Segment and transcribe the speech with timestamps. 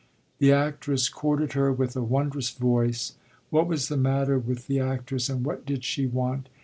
[0.39, 3.13] The actress courted her with a wondrous voice
[3.51, 6.49] what was the matter with the actress and what did she want?